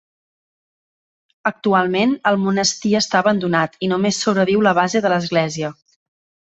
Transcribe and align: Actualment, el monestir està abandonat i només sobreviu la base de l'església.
Actualment, 1.49 2.17
el 2.31 2.41
monestir 2.47 2.95
està 3.03 3.23
abandonat 3.23 3.79
i 3.89 3.93
només 3.95 4.25
sobreviu 4.27 4.69
la 4.71 4.77
base 4.83 5.07
de 5.07 5.17
l'església. 5.17 5.75